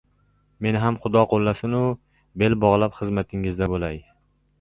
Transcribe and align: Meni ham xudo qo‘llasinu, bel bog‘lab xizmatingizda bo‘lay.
Meni 0.65 0.79
ham 0.85 0.95
xudo 1.03 1.21
qo‘llasinu, 1.33 1.81
bel 2.43 2.57
bog‘lab 2.65 2.97
xizmatingizda 3.03 3.69
bo‘lay. 3.75 4.01